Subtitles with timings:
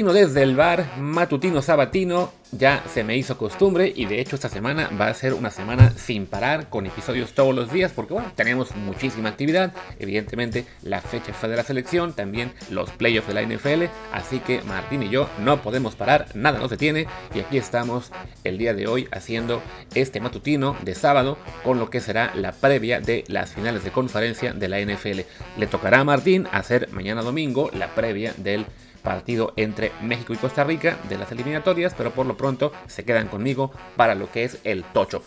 [0.00, 4.48] Matutino desde el bar, matutino sabatino, ya se me hizo costumbre y de hecho esta
[4.48, 8.32] semana va a ser una semana sin parar con episodios todos los días porque bueno,
[8.34, 13.42] tenemos muchísima actividad, evidentemente la fecha fue de la selección, también los playoffs de la
[13.42, 18.10] NFL, así que Martín y yo no podemos parar, nada nos detiene y aquí estamos
[18.42, 19.60] el día de hoy haciendo
[19.94, 24.54] este matutino de sábado con lo que será la previa de las finales de conferencia
[24.54, 25.20] de la NFL.
[25.58, 28.64] Le tocará a Martín hacer mañana domingo la previa del
[29.00, 33.28] partido entre México y Costa Rica de las eliminatorias, pero por lo pronto se quedan
[33.28, 35.22] conmigo para lo que es el tocho.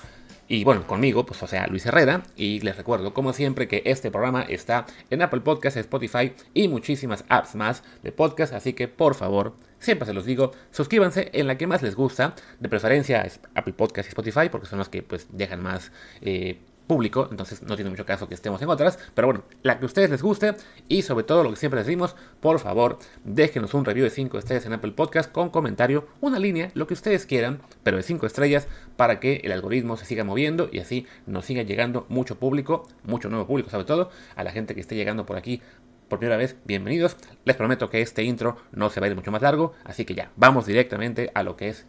[0.48, 2.24] Y bueno, conmigo, pues o sea, Luis Herrera.
[2.36, 7.24] Y les recuerdo, como siempre, que este programa está en Apple Podcasts, Spotify y muchísimas
[7.30, 8.54] apps más de podcast.
[8.54, 12.36] Así que por favor, siempre se los digo, suscríbanse en la que más les gusta.
[12.60, 16.60] De preferencia Apple Podcasts y Spotify, porque son los que pues dejan más eh,
[16.94, 19.88] público, entonces no tiene mucho caso que estemos en otras, pero bueno, la que a
[19.88, 20.54] ustedes les guste
[20.88, 24.68] y sobre todo lo que siempre decimos, por favor, déjenos un review de 5 estrellas
[24.68, 28.68] en Apple Podcast con comentario, una línea, lo que ustedes quieran, pero de 5 estrellas
[28.96, 33.28] para que el algoritmo se siga moviendo y así nos siga llegando mucho público, mucho
[33.28, 35.64] nuevo público sobre todo, a la gente que esté llegando por aquí
[36.10, 37.18] por primera vez, bienvenidos.
[37.44, 40.14] Les prometo que este intro no se va a ir mucho más largo, así que
[40.14, 41.88] ya, vamos directamente a lo que es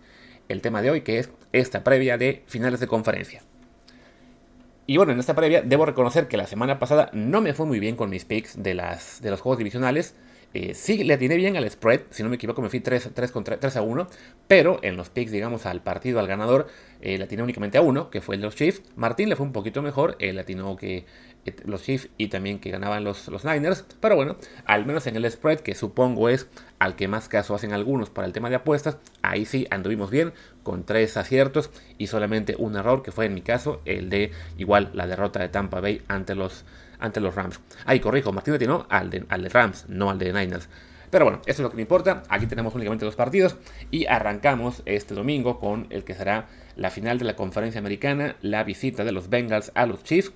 [0.48, 3.42] el tema de hoy, que es esta previa de finales de conferencia.
[4.86, 7.80] Y bueno, en esta previa debo reconocer que la semana pasada no me fue muy
[7.80, 10.14] bien con mis picks de, las, de los juegos divisionales.
[10.52, 13.32] Eh, sí, le atiné bien al spread, si no me equivoco me fui 3, 3,
[13.60, 14.06] 3 a 1,
[14.46, 16.68] pero en los picks, digamos, al partido, al ganador,
[17.00, 18.82] eh, le atiné únicamente a uno, que fue el de los Chiefs.
[18.94, 21.04] Martín le fue un poquito mejor, él atinó que eh,
[21.64, 25.31] los Chiefs y también que ganaban los, los Niners, pero bueno, al menos en el
[25.31, 28.98] spread, que supongo es al que más caso hacen algunos para el tema de apuestas,
[29.23, 33.43] ahí sí anduvimos bien, con tres aciertos y solamente un error, que fue en mi
[33.43, 36.65] caso el de igual la derrota de Tampa Bay ante los,
[36.99, 37.60] ante los Rams.
[37.84, 40.69] Ahí corrijo, Martín atinó al de, al de Rams, no al de Niners.
[41.15, 42.25] Pero bueno, eso es lo que me importa.
[42.28, 43.54] Aquí tenemos únicamente dos partidos
[43.93, 48.65] y arrancamos este domingo con el que será la final de la conferencia americana, la
[48.65, 50.33] visita de los Bengals a los Chiefs.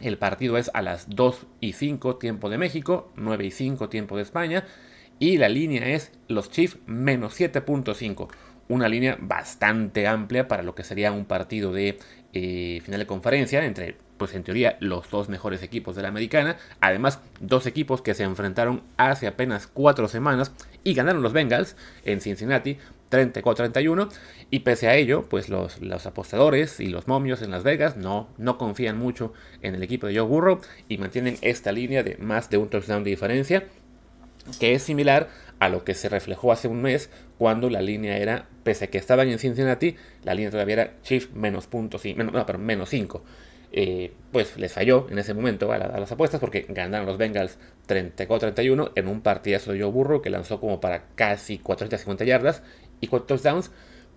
[0.00, 4.16] El partido es a las 2 y 5 tiempo de México, 9 y 5 tiempo
[4.16, 4.64] de España.
[5.18, 8.28] Y la línea es los Chiefs menos 7.5.
[8.68, 11.98] Una línea bastante amplia para lo que sería un partido de
[12.34, 16.58] eh, final de conferencia entre, pues en teoría, los dos mejores equipos de la americana.
[16.80, 20.52] Además, dos equipos que se enfrentaron hace apenas cuatro semanas
[20.84, 22.76] y ganaron los Bengals en Cincinnati
[23.16, 24.08] 34-31.
[24.50, 28.58] Y pese a ello, pues los, apostadores y los momios en Las Vegas no, no
[28.58, 29.32] confían mucho
[29.62, 33.04] en el equipo de Joe Burrow y mantienen esta línea de más de un touchdown
[33.04, 33.64] de diferencia
[34.60, 35.28] que es similar
[35.58, 38.98] a lo que se reflejó hace un mes cuando la línea era, pese a que
[38.98, 43.22] estaban en Cincinnati, la línea todavía era Chief menos punto, menos, no, pero menos 5.
[43.72, 48.92] Eh, pues les falló en ese momento a, las apuestas porque ganaron los Bengals 34-31
[48.94, 52.62] en un partidazo de Joe Burrow que lanzó como para casi 450 yardas
[53.00, 53.70] y 4 touchdowns.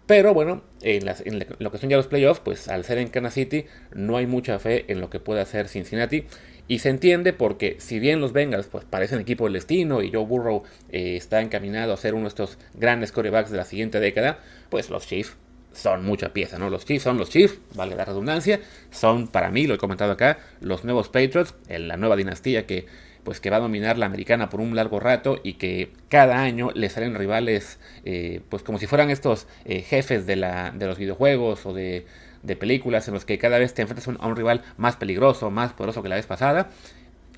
[0.06, 3.35] Pero bueno, en, en, lo que son ya los playoffs, pues al ser en Kansas
[3.35, 6.25] City no hay mucha fe en lo que puede hacer Cincinnati.
[6.67, 10.25] Y se entiende porque si bien los Bengals pues, parecen equipo del destino y Joe
[10.25, 14.40] Burrow eh, está encaminado a ser uno de estos grandes quarterbacks de la siguiente década,
[14.69, 15.35] pues los Chiefs
[15.73, 16.69] son mucha pieza, ¿no?
[16.69, 18.59] Los Chiefs son los Chiefs, vale la redundancia,
[18.91, 22.85] son para mí, lo he comentado acá, los nuevos Patriots, la nueva dinastía que
[23.29, 26.72] pues que va a dominar la americana por un largo rato y que cada año
[26.73, 30.97] le salen rivales eh, pues como si fueran estos eh, jefes de, la, de los
[30.97, 32.07] videojuegos o de
[32.41, 35.73] de películas en los que cada vez te enfrentas a un rival más peligroso, más
[35.73, 36.69] poderoso que la vez pasada,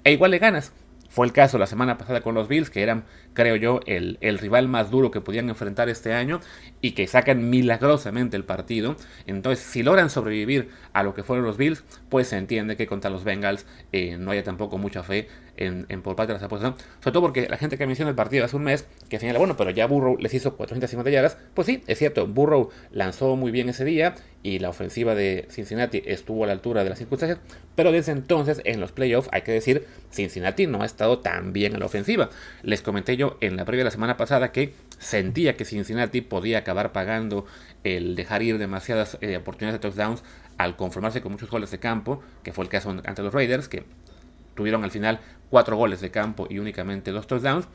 [0.06, 0.72] e igual le ganas.
[1.11, 4.38] Fue el caso la semana pasada con los Bills, que eran, creo yo, el, el,
[4.39, 6.39] rival más duro que podían enfrentar este año
[6.79, 8.95] y que sacan milagrosamente el partido.
[9.27, 13.09] Entonces, si logran sobrevivir a lo que fueron los Bills, pues se entiende que contra
[13.09, 15.27] los Bengals eh, no haya tampoco mucha fe
[15.57, 16.75] en, por parte de las apuestas.
[17.02, 19.57] Sobre todo porque la gente que menciona el partido hace un mes, que señala, bueno,
[19.57, 21.37] pero ya Burrow les hizo 450 yardas.
[21.53, 26.02] Pues sí, es cierto, Burrow lanzó muy bien ese día y la ofensiva de Cincinnati
[26.05, 27.40] estuvo a la altura de las circunstancias.
[27.76, 31.73] Pero desde entonces, en los playoffs, hay que decir, Cincinnati no ha estado tan bien
[31.73, 32.29] en la ofensiva.
[32.64, 36.59] Les comenté yo en la previa de la semana pasada que sentía que Cincinnati podía
[36.59, 37.46] acabar pagando
[37.84, 40.23] el dejar ir demasiadas eh, oportunidades de touchdowns
[40.58, 43.84] al conformarse con muchos goles de campo, que fue el caso ante los Raiders, que
[44.55, 47.67] tuvieron al final cuatro goles de campo y únicamente dos touchdowns.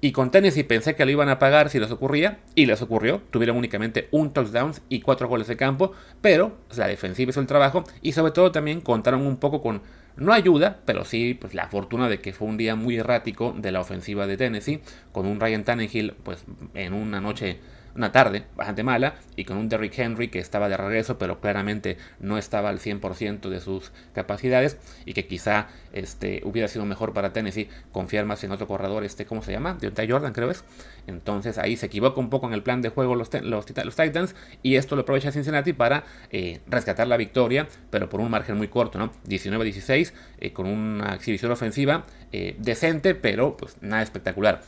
[0.00, 3.22] Y con Tennessee pensé que lo iban a pagar si les ocurría, y les ocurrió.
[3.30, 7.84] Tuvieron únicamente un touchdown y cuatro goles de campo, pero la defensiva hizo el trabajo
[8.02, 9.82] y sobre todo también contaron un poco con,
[10.16, 13.72] no ayuda, pero sí pues, la fortuna de que fue un día muy errático de
[13.72, 14.80] la ofensiva de Tennessee,
[15.12, 16.44] con un Ryan Tannehill pues,
[16.74, 17.60] en una noche
[17.94, 21.96] una tarde bastante mala y con un Derrick Henry que estaba de regreso, pero claramente
[22.20, 27.32] no estaba al 100% de sus capacidades y que quizá este, hubiera sido mejor para
[27.32, 29.76] Tennessee confiar más en otro corredor, este, ¿cómo se llama?
[29.80, 30.64] Deontay Jordan, creo es.
[31.06, 34.76] Entonces ahí se equivoca un poco en el plan de juego los, los, Titans y
[34.76, 38.98] esto lo aprovecha Cincinnati para eh, rescatar la victoria, pero por un margen muy corto,
[38.98, 39.12] ¿no?
[39.28, 44.62] 19-16, eh, con una exhibición ofensiva eh, decente, pero pues nada espectacular.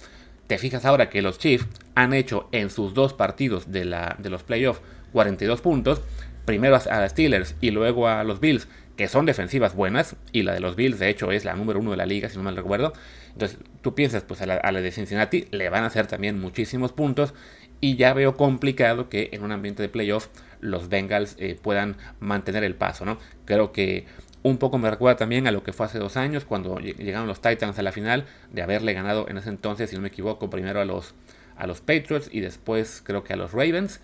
[0.47, 4.31] Te fijas ahora que los Chiefs han hecho en sus dos partidos de, la, de
[4.31, 4.81] los playoffs
[5.13, 6.03] 42 puntos,
[6.45, 10.55] primero a los Steelers y luego a los Bills, que son defensivas buenas, y la
[10.55, 12.57] de los Bills de hecho es la número uno de la liga, si no mal
[12.57, 12.93] recuerdo.
[13.33, 17.35] Entonces tú piensas, pues a la, de Cincinnati le van a hacer también muchísimos puntos,
[17.81, 20.29] y ya veo complicado que en un ambiente de playoff
[20.61, 23.19] los Bengals eh, puedan mantener el paso, ¿no?
[23.45, 24.07] Creo que
[24.47, 27.41] un poco me recuerda también a lo que fue hace dos años, cuando llegaron los
[27.41, 30.81] Titans a la final, de haberle ganado en ese entonces, si no me equivoco, primero
[30.81, 31.15] a los,
[31.57, 34.01] a los Patriots y después creo que a los Ravens.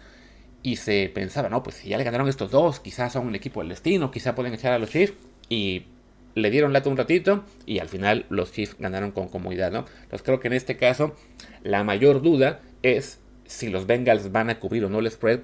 [0.64, 3.60] Y se pensaba, no, pues si ya le ganaron estos dos, quizás son un equipo
[3.60, 5.14] del destino, quizás pueden echar a los Chiefs.
[5.48, 5.86] Y
[6.34, 9.84] le dieron lata un ratito y al final los Chiefs ganaron con comodidad, ¿no?
[10.02, 11.14] Entonces creo que en este caso
[11.62, 15.40] la mayor duda es si los Bengals van a cubrir o no el spread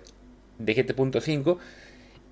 [0.59, 1.59] de 7.5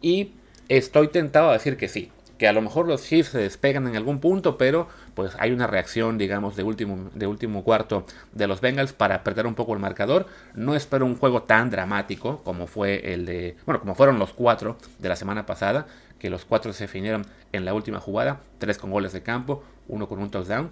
[0.00, 0.32] y
[0.69, 3.96] estoy tentado a decir que sí que a lo mejor los Chiefs se despegan en
[3.96, 8.60] algún punto, pero pues hay una reacción, digamos, de último, de último cuarto de los
[8.60, 10.26] Bengals para perder un poco el marcador.
[10.54, 14.76] No espero un juego tan dramático como fue el de, bueno, como fueron los cuatro
[14.98, 15.86] de la semana pasada,
[16.18, 20.08] que los cuatro se definieron en la última jugada, tres con goles de campo, uno
[20.08, 20.70] con un touchdown.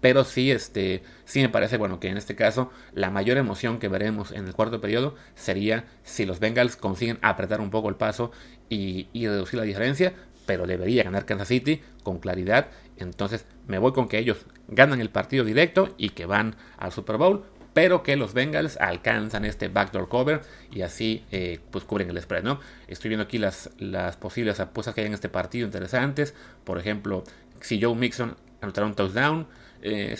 [0.00, 3.88] Pero sí, este, sí me parece bueno que en este caso la mayor emoción que
[3.88, 8.30] veremos en el cuarto periodo sería si los Bengals consiguen apretar un poco el paso
[8.68, 10.12] y reducir la diferencia
[10.48, 12.68] pero debería ganar Kansas City con claridad.
[12.96, 17.18] Entonces me voy con que ellos ganan el partido directo y que van al Super
[17.18, 20.40] Bowl, pero que los Bengals alcanzan este backdoor cover
[20.72, 22.60] y así eh, pues cubren el spread, ¿no?
[22.86, 26.34] Estoy viendo aquí las, las posibles apuestas que hay en este partido interesantes.
[26.64, 27.24] Por ejemplo,
[27.60, 29.48] si Joe Mixon anotará un touchdown,
[29.82, 30.16] eh,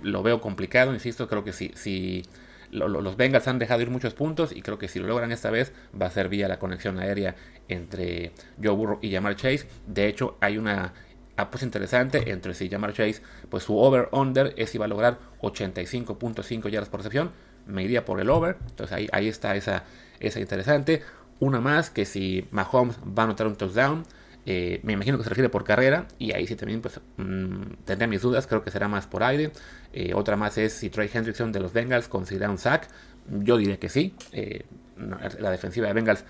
[0.00, 2.22] lo veo complicado, insisto, creo que si, si
[2.70, 5.72] los Bengals han dejado ir muchos puntos y creo que si lo logran esta vez
[6.00, 7.34] va a ser vía la conexión aérea
[7.68, 8.32] entre
[8.62, 9.66] Joe Burrow y Jamar Chase.
[9.86, 10.92] De hecho, hay una
[11.36, 16.68] apuesta interesante entre si Jamar Chase, pues su over-under es si va a lograr 85.5
[16.68, 17.30] yardas por recepción.
[17.66, 18.56] Me iría por el over.
[18.68, 19.84] Entonces ahí, ahí está esa,
[20.20, 21.02] esa interesante.
[21.40, 24.04] Una más que si Mahomes va a anotar un touchdown.
[24.46, 28.06] Eh, me imagino que se refiere por carrera y ahí sí también pues mm, tendría
[28.06, 29.52] mis dudas, creo que será más por aire.
[29.92, 32.88] Eh, otra más es si Trey Hendrickson de los Bengals considera un sack.
[33.28, 34.14] Yo diría que sí.
[34.32, 34.64] Eh,
[34.96, 36.24] la defensiva de Bengals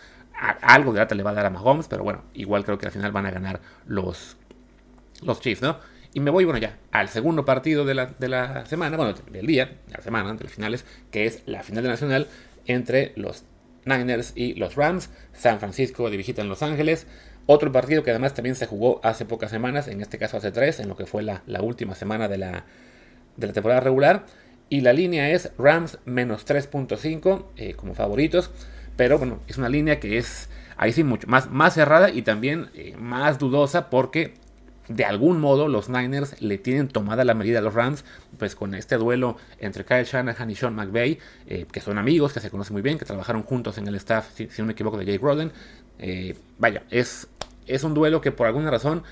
[0.62, 2.92] algo de data le va a dar a Mahomes, pero bueno, igual creo que al
[2.92, 4.36] final van a ganar los,
[5.22, 5.78] los Chiefs, ¿no?
[6.12, 9.46] Y me voy, bueno, ya al segundo partido de la, de la semana, bueno, del
[9.46, 12.28] día, de la semana, de los finales, que es la final de nacional
[12.66, 13.44] entre los
[13.84, 15.10] Niners y los Rams.
[15.32, 17.06] San Francisco de en Los Ángeles.
[17.46, 20.80] Otro partido que además también se jugó hace pocas semanas, en este caso hace tres,
[20.80, 22.64] en lo que fue la, última semana de la,
[23.36, 24.24] de la, temporada regular.
[24.70, 28.50] Y la línea es Rams menos 3.5 eh, como favoritos.
[28.96, 32.70] Pero bueno, es una línea que es ahí sí mucho más, más cerrada y también
[32.74, 34.34] eh, más dudosa porque
[34.88, 38.04] de algún modo los Niners le tienen tomada la medida a los Rams,
[38.38, 42.40] pues con este duelo entre Kyle Shanahan y Sean McVay, eh, que son amigos, que
[42.40, 45.04] se conocen muy bien, que trabajaron juntos en el staff, si, no me equivoco, de
[45.06, 45.52] Jake Roden.
[45.98, 47.28] Eh, vaya, es,
[47.66, 49.02] es un duelo que por alguna razón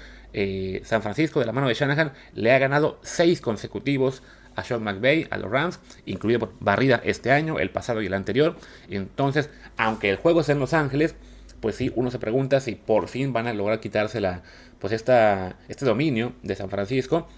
[0.84, 4.22] San Francisco, de la mano de Shanahan, le ha ganado seis consecutivos
[4.56, 8.14] a Sean McVay, a los Rams, incluido por barrida este año, el pasado y el
[8.14, 8.56] anterior.
[8.88, 11.14] Entonces, aunque el juego es en Los Ángeles,
[11.62, 14.42] pues sí, uno se pregunta si por fin van a lograr quitarse la,
[14.80, 17.28] pues esta, este dominio de San Francisco,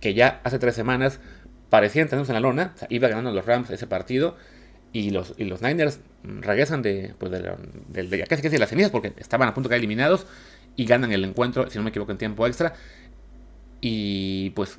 [0.00, 1.20] que ya hace tres semanas
[1.68, 4.36] parecían tenernos en la lona, iba ganando los Rams ese partido,
[4.92, 9.12] y los, y los Niners regresan de, pues de, de, casi casi las cenizas porque
[9.16, 10.26] estaban a punto de caer eliminados
[10.76, 12.74] y ganan el encuentro, si no me equivoco, en tiempo extra.
[13.80, 14.78] Y pues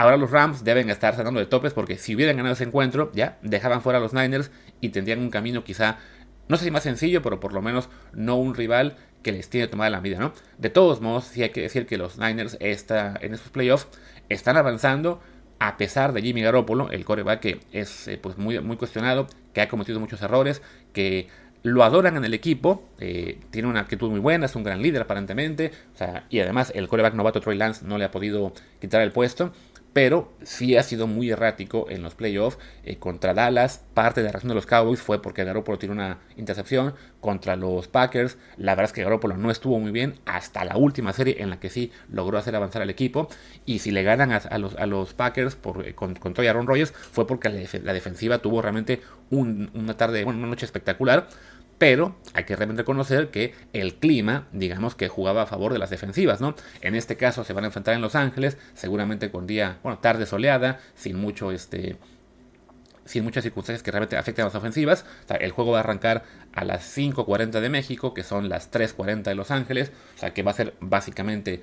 [0.00, 3.36] Ahora los Rams deben estar saliendo de topes porque si hubieran ganado ese encuentro, ya
[3.42, 4.50] dejaban fuera a los Niners
[4.80, 5.98] y tendrían un camino quizá,
[6.50, 9.68] no sé si más sencillo, pero por lo menos no un rival que les tiene
[9.68, 10.32] tomada la vida, ¿no?
[10.58, 13.86] De todos modos, sí hay que decir que los Niners está, en esos playoffs
[14.28, 15.20] están avanzando
[15.60, 19.60] a pesar de Jimmy Garoppolo, el coreback que es eh, pues muy, muy cuestionado, que
[19.60, 20.60] ha cometido muchos errores,
[20.92, 21.28] que
[21.62, 25.02] lo adoran en el equipo, eh, tiene una actitud muy buena, es un gran líder
[25.02, 25.70] aparentemente,
[26.30, 29.52] y además el coreback novato Troy Lance no le ha podido quitar el puesto,
[29.92, 32.58] pero sí ha sido muy errático en los playoffs.
[32.84, 36.18] Eh, contra Dallas, parte de la razón de los Cowboys fue porque Garoppolo tiró una
[36.36, 36.94] intercepción.
[37.20, 41.12] Contra los Packers, la verdad es que Garoppolo no estuvo muy bien hasta la última
[41.12, 43.28] serie en la que sí logró hacer avanzar al equipo.
[43.66, 46.92] Y si le ganan a, los, a los, Packers por, eh, con, con Aaron Rodgers,
[46.92, 47.48] fue porque
[47.82, 51.28] la, defensiva tuvo realmente una tarde, bueno, una noche espectacular
[51.80, 56.42] pero hay que reconocer que el clima, digamos que jugaba a favor de las defensivas,
[56.42, 56.54] ¿no?
[56.82, 60.26] En este caso se van a enfrentar en Los Ángeles, seguramente con día, bueno, tarde
[60.26, 61.96] soleada, sin mucho este
[63.06, 65.06] sin muchas circunstancias que realmente afecten a las ofensivas.
[65.40, 66.22] el juego va a arrancar
[66.52, 69.90] a las 5.40 de México, que son las 3.40 de Los Ángeles.
[70.16, 71.62] O sea, que va a ser básicamente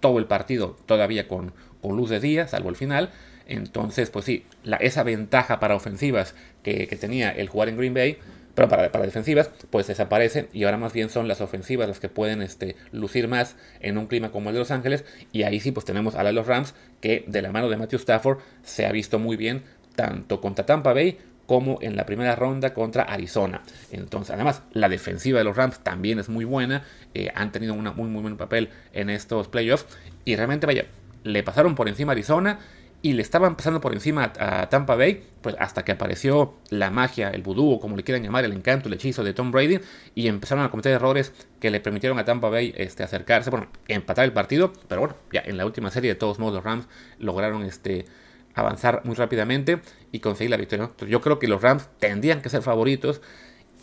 [0.00, 3.10] todo el partido todavía con, luz de día, salvo el final.
[3.46, 4.44] Entonces, pues sí,
[4.78, 8.18] esa ventaja para ofensivas que, que tenía el jugar en Green Bay
[8.58, 12.42] pero para, defensivas, pues desaparecen y ahora más bien son las ofensivas las que pueden
[12.42, 15.04] este, lucir más en un clima como el de Los Ángeles.
[15.30, 18.38] Y ahí sí, pues tenemos a los Rams, que de la mano de Matthew Stafford
[18.64, 19.62] se ha visto muy bien,
[19.94, 23.62] tanto contra Tampa Bay como en la primera ronda contra Arizona.
[23.92, 26.82] Entonces, además, la defensiva de los Rams también es muy buena.
[27.14, 29.86] Eh, han tenido un muy, muy buen papel en estos playoffs.
[30.24, 30.86] Y realmente, vaya,
[31.22, 32.58] le pasaron por encima a Arizona
[33.00, 37.30] y le estaban pasando por encima a, Tampa Bay, pues hasta que apareció la magia,
[37.30, 39.78] el vudú, o como le quieran llamar, el encanto, el hechizo de Tom Brady,
[40.14, 44.24] y empezaron a cometer errores que le permitieron a Tampa Bay este, acercarse, bueno, empatar
[44.24, 46.88] el partido, pero bueno, ya en la última serie de todos modos los Rams
[47.18, 48.06] lograron este,
[48.54, 50.90] avanzar muy rápidamente y conseguir la victoria.
[51.08, 53.20] yo creo que los Rams tendrían que ser favoritos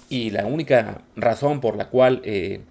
[0.09, 2.61] y la única razón por la cual eh,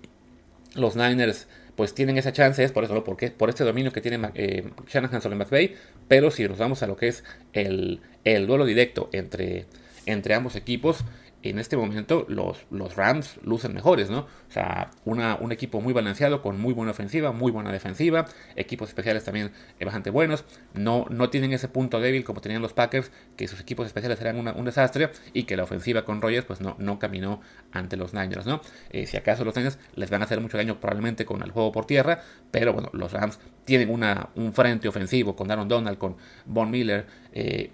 [0.75, 3.05] los Niners pues tienen esa chance, es por eso.
[3.05, 5.75] Porque por este dominio que tiene eh, Shanahan sobre McVay,
[6.09, 9.67] pero si nos vamos a lo que es el, el duelo directo entre,
[10.07, 11.05] entre ambos equipos,
[11.45, 14.21] en este momento los, los Rams lucen mejores, ¿no?
[14.21, 19.25] O sea, un equipo muy balanceado, con muy buena ofensiva, muy buena defensiva, equipos especiales
[19.25, 19.53] también
[19.85, 23.87] bastante buenos, no, no tienen ese punto débil como tenían los Packers, que sus equipos
[23.87, 27.41] especiales eran un desastre y que la ofensiva con Rogers pues no, no caminó
[27.73, 28.61] ante los Niners, ¿no?
[28.91, 31.73] Eh, si acaso los Niners les van a hacer mucho daño probablemente con el juego
[31.73, 36.17] por tierra, pero bueno, los Rams tienen una, un frente ofensivo con Aaron Donald, con
[36.47, 37.71] Von Miller, eh,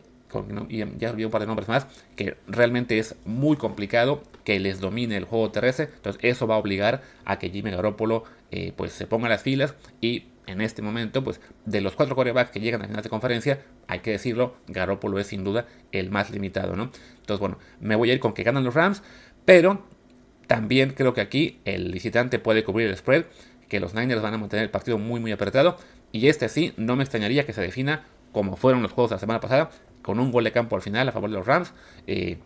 [0.69, 4.81] y ya olvidé un par de nombres más, que realmente es muy complicado que les
[4.81, 5.89] domine el juego terrestre.
[5.95, 9.75] Entonces eso va a obligar a que Jimmy Garoppolo eh, pues se ponga las filas
[10.01, 13.61] y en este momento, pues de los cuatro quarterbacks que llegan a final de conferencia,
[13.87, 16.91] hay que decirlo, Garoppolo es sin duda el más limitado, ¿no?
[17.21, 19.03] Entonces, bueno, me voy a ir con que ganan los Rams,
[19.45, 19.85] pero
[20.49, 23.27] también creo que aquí el visitante puede cubrir el spread,
[23.69, 25.77] que los Niners van a mantener el partido muy muy apretado,
[26.11, 29.41] y este sí, no me extrañaría que se defina como fueron los juegos la semana
[29.41, 29.71] pasada,
[30.03, 31.73] con un gol de campo al final a favor de los Rams.
[32.07, 32.39] Eh,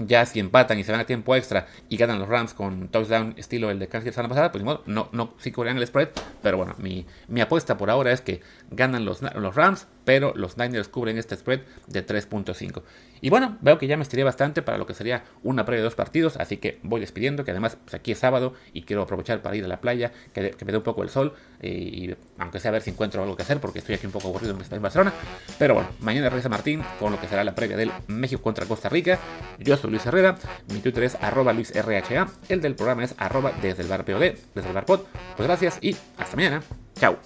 [0.00, 3.34] ya si empatan y se van a tiempo extra y ganan los Rams con touchdown
[3.36, 6.10] estilo el de Kansas la semana pasada, pues no, no, sí cubrirán el spread.
[6.42, 10.56] Pero bueno, mi, mi, apuesta por ahora es que ganan los, los Rams, pero los
[10.56, 12.80] Niners cubren este spread de 3.5.
[13.20, 15.84] Y bueno, veo que ya me estiré bastante para lo que sería una previa de
[15.84, 19.42] dos partidos, así que voy despidiendo, que además pues, aquí es sábado y quiero aprovechar
[19.42, 22.58] para ir a la playa, que, me dé un poco el sol, eh, y aunque
[22.58, 24.80] sea a ver si encuentro algo que hacer, porque estoy aquí un poco aburrido en
[24.80, 25.12] Barcelona.
[25.58, 28.88] Pero bueno, mañana regresa Martín con lo que será la previa del México contra Costa
[28.88, 29.18] Rica.
[29.58, 30.38] Yo soy Luis Herrera,
[30.72, 34.20] mi Twitter es arroba luisrha, el del programa es arroba desde el bar POD,
[34.54, 35.00] desde el bar pod.
[35.36, 36.62] Pues gracias y hasta mañana.
[36.98, 37.18] Chao.